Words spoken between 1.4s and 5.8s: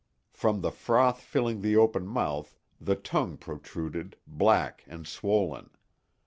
the open mouth the tongue protruded, black and swollen.